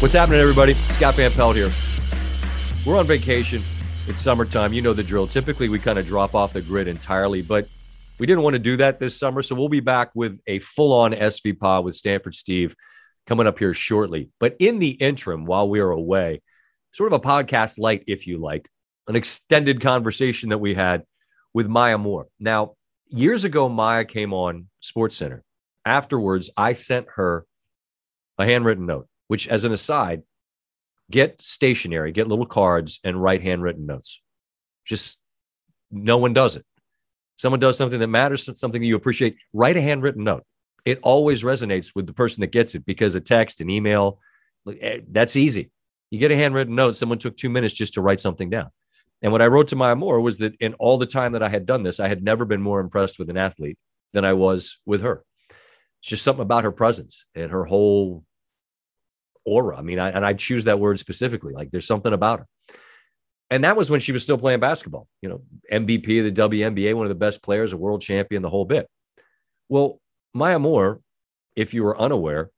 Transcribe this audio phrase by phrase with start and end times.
[0.00, 0.74] What's happening, everybody?
[0.74, 1.72] Scott Van Pelt here.
[2.86, 3.60] We're on vacation.
[4.06, 4.72] It's summertime.
[4.72, 5.26] You know the drill.
[5.26, 7.66] Typically, we kind of drop off the grid entirely, but
[8.20, 9.42] we didn't want to do that this summer.
[9.42, 12.76] So we'll be back with a full on SV pod with Stanford Steve
[13.26, 14.30] coming up here shortly.
[14.38, 16.42] But in the interim, while we are away,
[16.92, 18.68] sort of a podcast light, if you like,
[19.08, 21.02] an extended conversation that we had
[21.52, 22.28] with Maya Moore.
[22.38, 22.76] Now,
[23.08, 25.42] years ago, Maya came on Sports Center.
[25.84, 27.44] Afterwards, I sent her
[28.38, 30.22] a handwritten note, which, as an aside,
[31.10, 34.20] get stationery, get little cards, and write handwritten notes.
[34.84, 35.18] Just
[35.90, 36.64] no one does it.
[37.36, 40.44] Someone does something that matters, something that you appreciate, write a handwritten note.
[40.84, 44.18] It always resonates with the person that gets it because a text, an email,
[44.80, 45.70] eh, that's easy.
[46.10, 48.70] You get a handwritten note, someone took two minutes just to write something down.
[49.22, 51.48] And what I wrote to Maya Moore was that in all the time that I
[51.48, 53.78] had done this, I had never been more impressed with an athlete
[54.12, 55.24] than I was with her.
[56.00, 58.24] It's just something about her presence and her whole
[59.44, 59.76] aura.
[59.78, 61.52] I mean, I, and I choose that word specifically.
[61.52, 62.46] Like there's something about her.
[63.50, 66.94] And that was when she was still playing basketball, you know, MVP of the WNBA,
[66.94, 68.88] one of the best players, a world champion, the whole bit.
[69.68, 70.00] Well,
[70.34, 71.00] Maya Moore,
[71.56, 72.50] if you were unaware,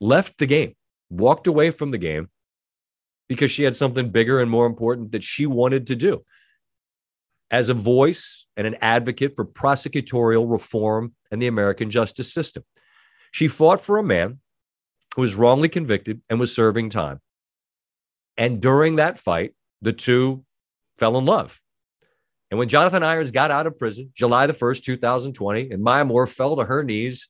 [0.00, 0.74] left the game,
[1.08, 2.28] walked away from the game
[3.28, 6.24] because she had something bigger and more important that she wanted to do.
[7.50, 12.64] As a voice and an advocate for prosecutorial reform and the American justice system,
[13.30, 14.40] she fought for a man
[15.18, 17.18] who was wrongly convicted and was serving time.
[18.36, 19.52] And during that fight,
[19.82, 20.44] the two
[20.96, 21.60] fell in love.
[22.52, 26.28] And when Jonathan Irons got out of prison, July the 1st, 2020, and Maya Moore
[26.28, 27.26] fell to her knees,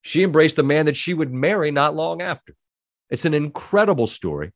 [0.00, 2.54] she embraced the man that she would marry not long after.
[3.10, 4.52] It's an incredible story.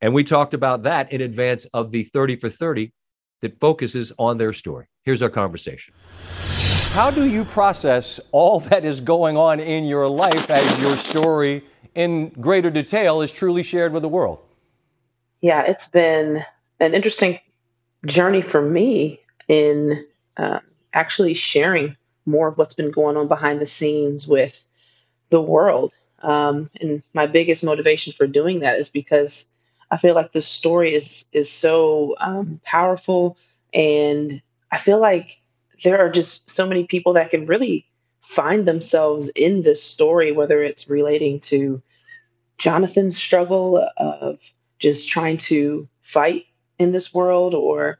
[0.00, 2.92] And we talked about that in advance of the 30 for 30
[3.40, 4.86] that focuses on their story.
[5.04, 5.94] Here's our conversation.
[6.96, 11.62] How do you process all that is going on in your life as your story
[11.94, 14.38] in greater detail is truly shared with the world?
[15.42, 16.42] Yeah, it's been
[16.80, 17.38] an interesting
[18.06, 20.06] journey for me in
[20.38, 20.60] uh,
[20.94, 24.58] actually sharing more of what's been going on behind the scenes with
[25.28, 25.92] the world.
[26.22, 29.44] Um, and my biggest motivation for doing that is because
[29.90, 33.36] I feel like the story is is so um, powerful,
[33.74, 34.40] and
[34.72, 35.36] I feel like
[35.84, 37.86] there are just so many people that can really
[38.22, 41.80] find themselves in this story, whether it's relating to
[42.58, 44.38] Jonathan's struggle of
[44.78, 46.46] just trying to fight
[46.78, 47.98] in this world, or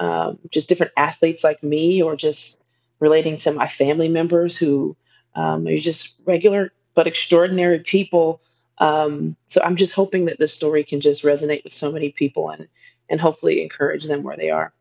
[0.00, 2.62] um, just different athletes like me, or just
[3.00, 4.96] relating to my family members who
[5.34, 8.40] um, are just regular but extraordinary people
[8.78, 12.50] um, so I'm just hoping that this story can just resonate with so many people
[12.50, 12.68] and
[13.08, 14.72] and hopefully encourage them where they are.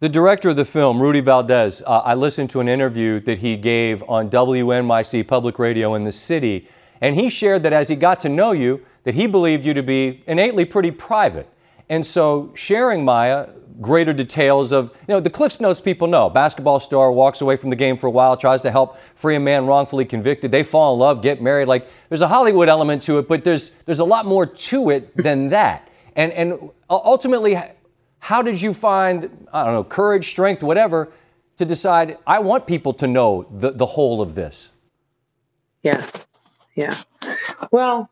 [0.00, 3.56] The director of the film, Rudy Valdez, uh, I listened to an interview that he
[3.56, 6.68] gave on WNYC Public Radio in the city,
[7.00, 9.82] and he shared that as he got to know you, that he believed you to
[9.82, 11.48] be innately pretty private.
[11.88, 13.48] And so sharing Maya
[13.80, 16.30] greater details of, you know, the Cliffs Notes people know.
[16.30, 19.40] Basketball star walks away from the game for a while, tries to help free a
[19.40, 20.52] man wrongfully convicted.
[20.52, 21.66] They fall in love, get married.
[21.66, 25.16] Like there's a Hollywood element to it, but there's there's a lot more to it
[25.16, 25.88] than that.
[26.14, 27.58] And and ultimately,
[28.20, 31.10] how did you find I don't know courage, strength, whatever,
[31.56, 34.70] to decide I want people to know the the whole of this?
[35.82, 36.04] Yeah,
[36.74, 36.94] yeah.
[37.70, 38.10] Well,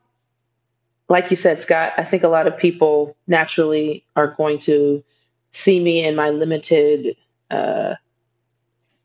[1.08, 5.02] like you said, Scott, I think a lot of people naturally are going to
[5.50, 7.16] see me in my limited
[7.50, 7.94] uh,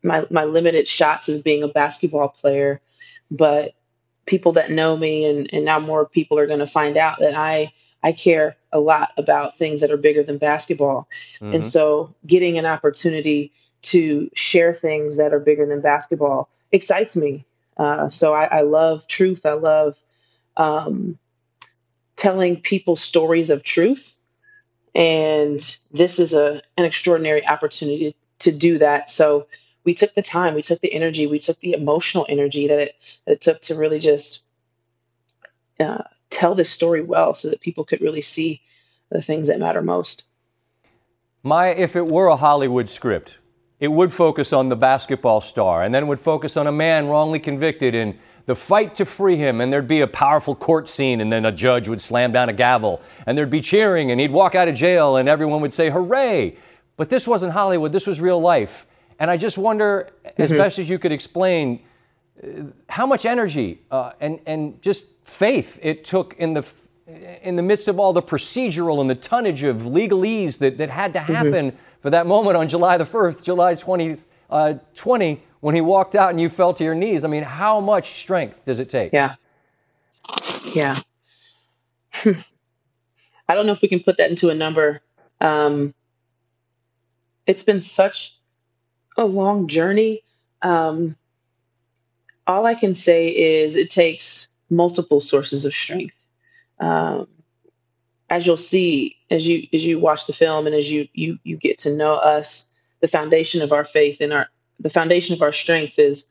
[0.03, 2.81] my my limited shots of being a basketball player,
[3.29, 3.73] but
[4.25, 7.35] people that know me and, and now more people are going to find out that
[7.35, 7.73] I
[8.03, 11.53] I care a lot about things that are bigger than basketball, mm-hmm.
[11.55, 13.51] and so getting an opportunity
[13.83, 17.45] to share things that are bigger than basketball excites me.
[17.77, 19.45] Uh, so I, I, love truth.
[19.45, 19.97] I love
[20.55, 21.17] um,
[22.15, 24.15] telling people stories of truth
[24.95, 29.09] and this is a an extraordinary opportunity to do that.
[29.09, 29.47] So
[29.83, 32.95] we took the time, we took the energy, we took the emotional energy that it
[33.25, 34.43] that it took to really just
[35.79, 38.61] uh, tell this story well, so that people could really see
[39.09, 40.23] the things that matter most.
[41.43, 43.37] Maya, if it were a Hollywood script,
[43.79, 47.39] it would focus on the basketball star, and then would focus on a man wrongly
[47.39, 51.31] convicted and the fight to free him, and there'd be a powerful court scene, and
[51.31, 54.55] then a judge would slam down a gavel, and there'd be cheering, and he'd walk
[54.55, 56.57] out of jail, and everyone would say, Hooray!
[56.97, 58.85] But this wasn't Hollywood, this was real life.
[59.21, 60.41] And I just wonder, mm-hmm.
[60.41, 61.83] as best as you could explain,
[62.43, 66.65] uh, how much energy uh, and, and just faith it took in the,
[67.43, 71.13] in the midst of all the procedural and the tonnage of legalese that, that had
[71.13, 71.33] to mm-hmm.
[71.33, 72.01] happen mm-hmm.
[72.01, 76.31] for that moment on July the 1st, July 20th, uh, 20, when he walked out
[76.31, 77.23] and you fell to your knees.
[77.23, 79.13] I mean, how much strength does it take?
[79.13, 79.35] Yeah.
[80.73, 80.95] Yeah.
[83.47, 85.01] I don't know if we can put that into a number.
[85.39, 85.93] Um,
[87.45, 88.35] it's been such
[89.21, 90.23] a long journey.
[90.61, 91.15] Um,
[92.47, 96.15] all I can say is it takes multiple sources of strength.
[96.79, 97.27] Um,
[98.29, 101.57] as you'll see as you as you watch the film and as you you you
[101.57, 102.67] get to know us,
[103.01, 104.47] the foundation of our faith and our
[104.79, 106.25] the foundation of our strength is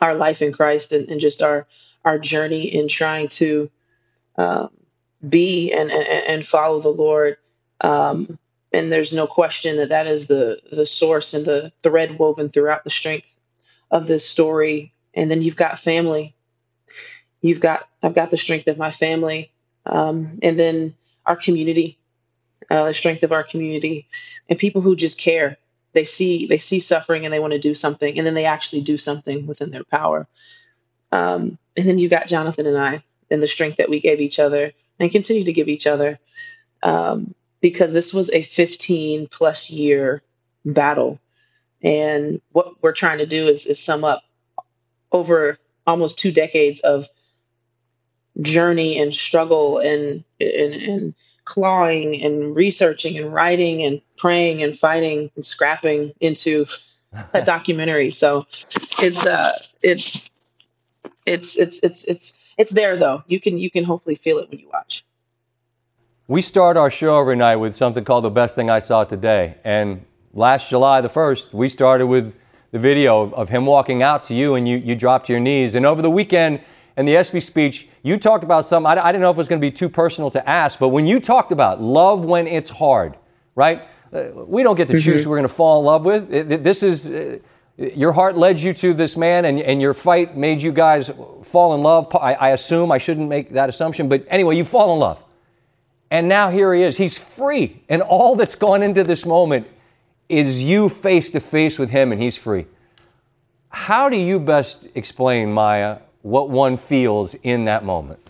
[0.00, 1.66] our life in Christ and, and just our
[2.04, 3.70] our journey in trying to
[4.36, 4.70] um,
[5.28, 7.36] be and, and, and follow the Lord.
[7.80, 8.38] Um,
[8.72, 12.84] and there's no question that that is the the source and the thread woven throughout
[12.84, 13.34] the strength
[13.90, 14.92] of this story.
[15.14, 16.34] And then you've got family.
[17.40, 19.50] You've got I've got the strength of my family,
[19.86, 20.94] um, and then
[21.24, 21.98] our community,
[22.70, 24.06] uh, the strength of our community,
[24.48, 25.56] and people who just care.
[25.92, 28.82] They see they see suffering and they want to do something, and then they actually
[28.82, 30.26] do something within their power.
[31.10, 34.38] Um, and then you got Jonathan and I, and the strength that we gave each
[34.38, 36.18] other and continue to give each other
[36.82, 40.22] um, because this was a 15 plus year
[40.64, 41.20] battle.
[41.82, 44.22] And what we're trying to do is, is sum up
[45.12, 47.08] over almost two decades of
[48.40, 51.14] journey and struggle and, and, and
[51.44, 56.66] clawing and researching and writing and praying and fighting and scrapping into
[57.34, 58.10] a documentary.
[58.10, 58.46] So
[59.00, 59.52] it's uh
[59.82, 60.30] it's
[61.24, 63.22] it's it's it's it's it's there though.
[63.26, 65.04] You can you can hopefully feel it when you watch.
[66.30, 69.54] We start our show every night with something called the best thing I saw today.
[69.64, 70.04] And
[70.34, 72.36] last July the 1st, we started with
[72.70, 75.40] the video of, of him walking out to you and you, you dropped to your
[75.40, 75.74] knees.
[75.74, 76.60] And over the weekend
[76.98, 79.48] in the ESPY speech, you talked about something, I, I didn't know if it was
[79.48, 82.68] going to be too personal to ask, but when you talked about love when it's
[82.68, 83.16] hard,
[83.54, 83.84] right?
[84.12, 85.02] Uh, we don't get to mm-hmm.
[85.02, 86.28] choose who we're going to fall in love with.
[86.62, 87.08] This is.
[87.08, 87.38] Uh,
[87.78, 91.12] your heart led you to this man and, and your fight made you guys
[91.44, 92.12] fall in love.
[92.16, 95.22] I, I, assume I shouldn't make that assumption, but anyway, you fall in love.
[96.10, 96.96] And now here he is.
[96.96, 97.82] He's free.
[97.88, 99.66] And all that's gone into this moment
[100.28, 102.66] is you face to face with him and he's free.
[103.70, 108.20] How do you best explain, Maya, what one feels in that moment?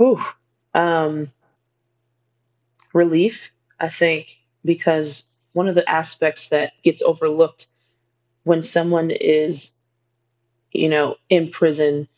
[0.00, 0.20] Ooh,
[0.74, 1.32] um,
[2.92, 7.66] relief, I think, because one of the aspects that gets overlooked
[8.44, 9.72] when someone is,
[10.72, 12.08] you know, in prison,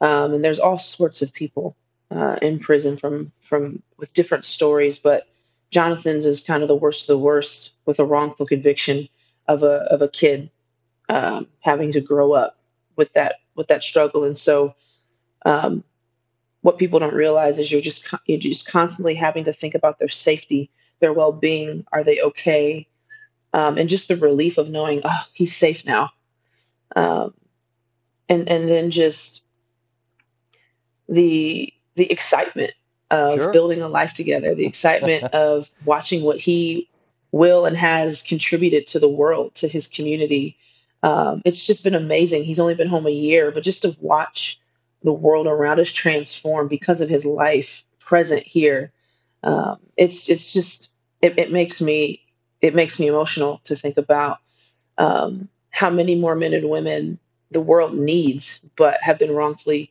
[0.00, 1.76] um, and there's all sorts of people
[2.10, 5.28] uh, in prison from from with different stories, but
[5.70, 9.08] Jonathan's is kind of the worst of the worst with a wrongful conviction
[9.48, 10.50] of a of a kid
[11.08, 12.58] um, having to grow up
[12.96, 14.74] with that with that struggle, and so.
[15.46, 15.84] Um,
[16.62, 20.08] what people don't realize is you're just you're just constantly having to think about their
[20.08, 20.70] safety
[21.00, 22.88] their well-being are they okay
[23.52, 26.08] um, and just the relief of knowing oh he's safe now
[26.96, 27.34] um,
[28.30, 29.44] and and then just
[31.06, 32.72] the the excitement
[33.10, 33.52] of sure.
[33.52, 36.88] building a life together the excitement of watching what he
[37.32, 40.56] will and has contributed to the world to his community
[41.02, 44.58] um, it's just been amazing he's only been home a year but just to watch
[45.02, 48.90] the world around us transform because of his life present here
[49.42, 50.90] um, it's it's just
[51.20, 52.22] it, it, makes me
[52.62, 54.38] it makes me emotional to think about
[54.96, 57.18] um, how many more men and women
[57.50, 59.90] the world needs, but have been wrongfully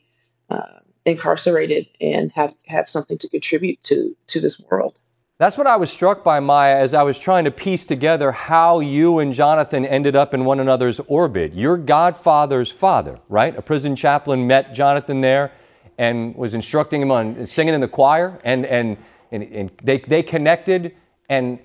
[0.50, 5.00] uh, incarcerated and have have something to contribute to to this world.
[5.40, 8.80] That's what I was struck by, Maya, as I was trying to piece together how
[8.80, 11.54] you and Jonathan ended up in one another's orbit.
[11.54, 13.58] Your godfather's father, right?
[13.58, 15.52] A prison chaplain met Jonathan there
[15.98, 18.98] and was instructing him on singing in the choir, and and
[19.32, 20.96] and, and they they connected,
[21.30, 21.60] and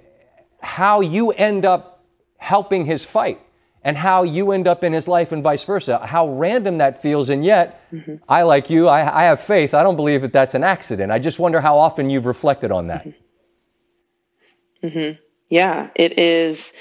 [0.60, 2.04] how you end up
[2.38, 3.40] helping his fight
[3.82, 5.98] and how you end up in his life and vice versa.
[6.04, 8.16] How random that feels, and yet, mm-hmm.
[8.28, 9.74] I, like you, I, I, have faith.
[9.74, 11.12] I don't believe that that's an accident.
[11.12, 13.04] I just wonder how often you've reflected on that.
[13.06, 14.86] Mm-hmm.
[14.86, 15.22] mm-hmm.
[15.48, 16.74] Yeah, it is.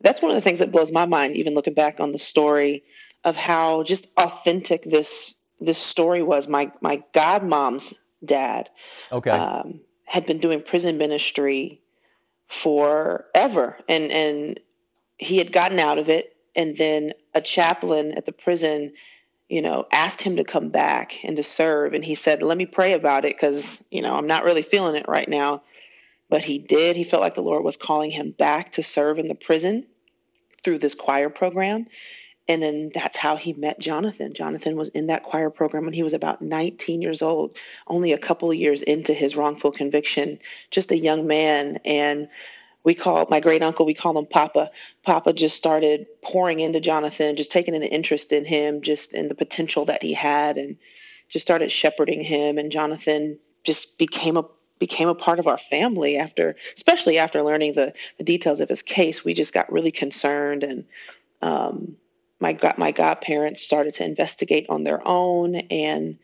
[0.00, 2.82] That's one of the things that blows my mind, even looking back on the story
[3.24, 6.48] of how just authentic this this story was.
[6.48, 8.70] My my godmom's dad,
[9.12, 11.80] okay, um, had been doing prison ministry
[12.48, 14.60] forever, and and
[15.18, 18.92] he had gotten out of it, and then a chaplain at the prison,
[19.48, 22.66] you know, asked him to come back and to serve, and he said, "Let me
[22.66, 25.62] pray about it, because you know I'm not really feeling it right now."
[26.28, 26.96] But he did.
[26.96, 29.86] He felt like the Lord was calling him back to serve in the prison
[30.62, 31.86] through this choir program.
[32.48, 34.32] And then that's how he met Jonathan.
[34.32, 38.18] Jonathan was in that choir program when he was about 19 years old, only a
[38.18, 40.38] couple of years into his wrongful conviction,
[40.70, 41.78] just a young man.
[41.84, 42.28] And
[42.88, 44.70] we call my great uncle, we call him Papa.
[45.02, 49.34] Papa just started pouring into Jonathan, just taking an interest in him, just in the
[49.34, 50.78] potential that he had, and
[51.28, 52.56] just started shepherding him.
[52.56, 54.46] And Jonathan just became a
[54.78, 58.82] became a part of our family after, especially after learning the, the details of his
[58.82, 59.22] case.
[59.22, 60.86] We just got really concerned, and
[61.42, 61.94] um,
[62.40, 66.18] my got my godparents started to investigate on their own, and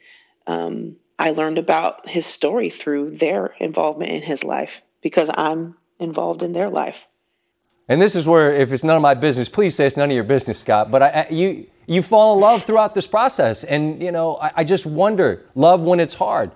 [0.47, 6.43] um, I learned about his story through their involvement in his life because I'm involved
[6.43, 7.07] in their life.
[7.89, 10.15] And this is where, if it's none of my business, please say it's none of
[10.15, 10.91] your business, Scott.
[10.91, 14.65] But I, you you fall in love throughout this process, and you know I, I
[14.65, 16.51] just wonder, love when it's hard.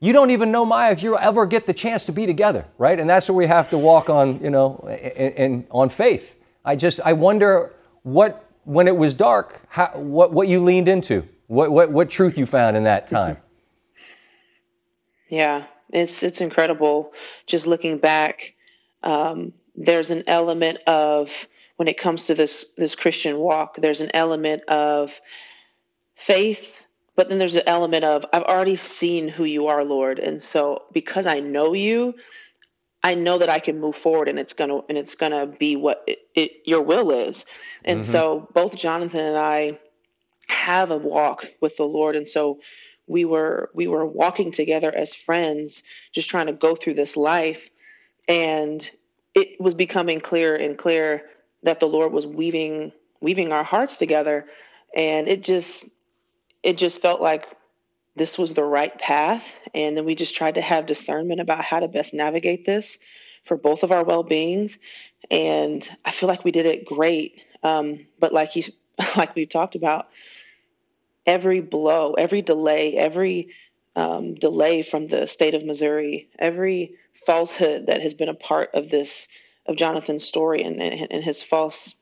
[0.00, 2.98] You don't even know Maya if you ever get the chance to be together, right?
[2.98, 6.38] And that's where we have to walk on, you know, and on faith.
[6.64, 7.72] I just I wonder
[8.02, 12.38] what when it was dark, how, what what you leaned into, what what what truth
[12.38, 13.36] you found in that time.
[15.28, 17.14] Yeah, it's it's incredible.
[17.46, 18.54] Just looking back,
[19.02, 23.76] um, there's an element of when it comes to this this Christian walk.
[23.76, 25.20] There's an element of
[26.14, 30.42] faith, but then there's an element of I've already seen who you are, Lord, and
[30.42, 32.14] so because I know you,
[33.02, 36.04] I know that I can move forward, and it's gonna and it's gonna be what
[36.06, 37.44] it, it, your will is.
[37.84, 38.10] And mm-hmm.
[38.10, 39.78] so both Jonathan and I
[40.48, 42.60] have a walk with the Lord, and so
[43.06, 45.82] we were we were walking together as friends
[46.12, 47.70] just trying to go through this life
[48.28, 48.90] and
[49.34, 51.22] it was becoming clearer and clearer
[51.62, 54.44] that the lord was weaving weaving our hearts together.
[54.94, 55.94] And it just
[56.62, 57.46] it just felt like
[58.14, 59.58] this was the right path.
[59.74, 62.98] And then we just tried to have discernment about how to best navigate this
[63.44, 64.78] for both of our well-beings.
[65.30, 67.44] And i feel like we did it great.
[67.62, 68.64] Um, but like you
[69.16, 70.08] like we've talked about
[71.24, 73.48] every blow, every delay, every
[73.94, 78.90] um, delay from the state of Missouri, every falsehood that has been a part of
[78.90, 79.28] this
[79.66, 81.96] of Jonathan's story and, and his false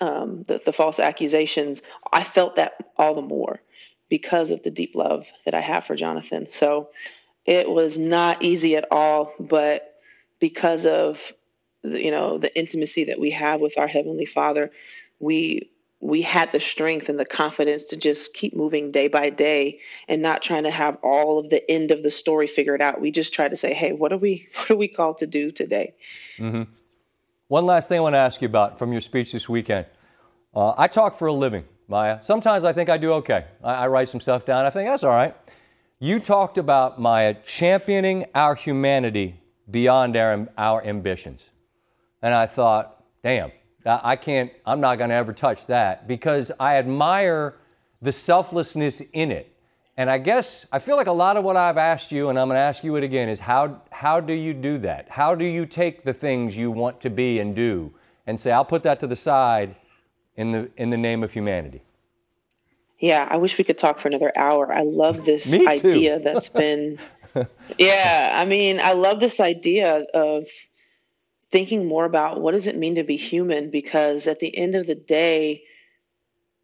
[0.00, 1.82] um, the, the false accusations,
[2.12, 3.60] I felt that all the more
[4.08, 6.48] because of the deep love that I have for Jonathan.
[6.48, 6.90] So
[7.46, 9.94] it was not easy at all, but
[10.40, 11.32] because of
[11.82, 14.70] you know the intimacy that we have with our heavenly Father,
[15.20, 15.70] we
[16.04, 20.20] we had the strength and the confidence to just keep moving day by day and
[20.20, 23.00] not trying to have all of the end of the story figured out.
[23.00, 25.50] We just tried to say, hey, what are we what are we called to do
[25.50, 25.94] today?
[26.36, 26.64] Mm-hmm.
[27.48, 29.86] One last thing I want to ask you about from your speech this weekend.
[30.54, 32.22] Uh, I talk for a living, Maya.
[32.22, 33.46] Sometimes I think I do okay.
[33.62, 34.66] I, I write some stuff down.
[34.66, 35.34] I think that's all right.
[36.00, 41.44] You talked about Maya championing our humanity beyond our, our ambitions.
[42.20, 43.52] And I thought, damn,
[43.86, 47.58] I can't, I'm not going to ever touch that because I admire
[48.00, 49.50] the selflessness in it.
[49.96, 52.48] And I guess I feel like a lot of what I've asked you, and I'm
[52.48, 55.08] going to ask you it again, is how, how do you do that?
[55.08, 57.92] How do you take the things you want to be and do
[58.26, 59.76] and say, I'll put that to the side
[60.36, 61.82] in the, in the name of humanity?
[62.98, 64.72] Yeah, I wish we could talk for another hour.
[64.72, 66.98] I love this idea that's been.
[67.78, 70.46] yeah, I mean, I love this idea of
[71.50, 73.70] thinking more about what does it mean to be human?
[73.70, 75.62] Because at the end of the day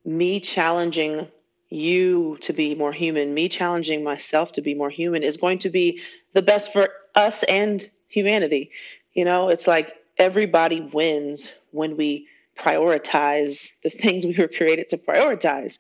[0.05, 1.29] me challenging
[1.69, 5.71] you to be more human me challenging myself to be more human is going to
[5.71, 6.01] be
[6.33, 8.71] the best for us and humanity.
[9.13, 14.99] You know it's like everybody wins when we prioritize the things we were created to
[14.99, 15.79] prioritize.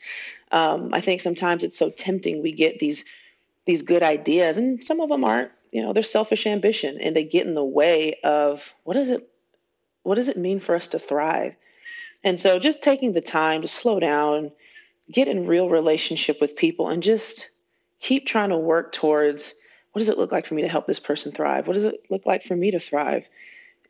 [0.52, 3.04] Um, i think sometimes it's so tempting we get these
[3.66, 7.24] these good ideas and some of them aren't you know, their selfish ambition and they
[7.24, 9.28] get in the way of what does it
[10.02, 11.54] what does it mean for us to thrive?
[12.24, 14.50] And so just taking the time to slow down,
[15.12, 17.50] get in real relationship with people and just
[18.00, 19.54] keep trying to work towards
[19.92, 21.66] what does it look like for me to help this person thrive?
[21.66, 23.28] What does it look like for me to thrive?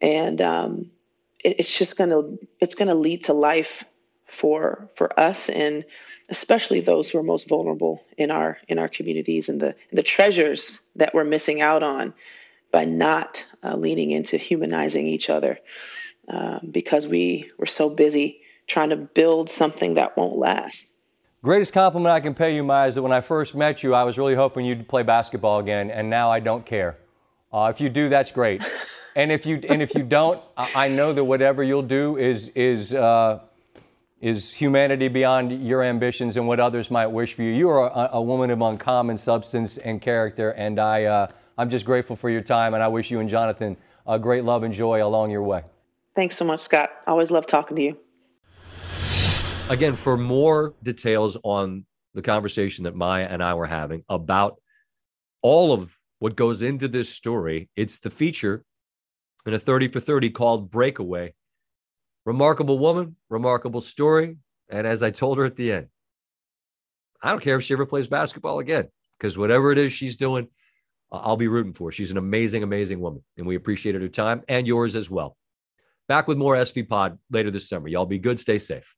[0.01, 0.91] And um,
[1.45, 2.23] it, it's just gonna
[2.59, 3.85] it's gonna lead to life
[4.31, 5.85] for for us and
[6.29, 10.81] especially those who are most vulnerable in our in our communities and the the treasures
[10.97, 12.15] that we're missing out on
[12.71, 15.59] by not uh, leaning into humanizing each other
[16.29, 20.93] um, because we we're so busy trying to build something that won't last.
[21.43, 24.05] Greatest compliment I can pay you, Maya, is that when I first met you, I
[24.05, 26.97] was really hoping you'd play basketball again, and now I don't care.
[27.53, 28.63] Uh, if you do, that's great.
[29.17, 32.95] and if you and if you don't, I know that whatever you'll do is is
[32.95, 33.41] uh,
[34.21, 37.53] is humanity beyond your ambitions and what others might wish for you.
[37.53, 41.87] You are a, a woman of uncommon substance and character, and I, uh, I'm just
[41.87, 45.05] grateful for your time, and I wish you and Jonathan a great love and joy
[45.05, 45.63] along your way.
[46.15, 46.91] Thanks so much, Scott.
[47.07, 47.97] I Always love talking to you.
[49.71, 54.61] Again, for more details on the conversation that Maya and I were having about
[55.43, 58.65] all of what goes into this story, it's the feature
[59.47, 61.35] in a 30 for 30 called Breakaway.
[62.31, 64.37] Remarkable woman, remarkable story.
[64.69, 65.89] And as I told her at the end,
[67.21, 68.87] I don't care if she ever plays basketball again,
[69.19, 70.47] because whatever it is she's doing,
[71.11, 71.91] I'll be rooting for.
[71.91, 73.25] She's an amazing, amazing woman.
[73.37, 75.37] And we appreciated her time and yours as well.
[76.07, 77.89] Back with more SV Pod later this summer.
[77.89, 78.39] Y'all be good.
[78.39, 78.95] Stay safe.